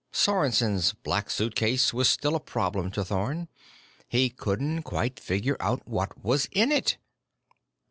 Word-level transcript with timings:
Sorensen's 0.11 0.93
Black 0.93 1.29
Suitcase 1.29 1.93
was 1.93 2.09
still 2.09 2.33
a 2.35 2.39
problem 2.39 2.89
to 2.89 3.05
Thorn. 3.05 3.47
He 4.07 4.31
couldn't 4.31 4.81
quite 4.81 5.19
figure 5.19 5.57
out 5.59 5.87
what 5.87 6.25
was 6.25 6.47
in 6.51 6.71
it. 6.71 6.97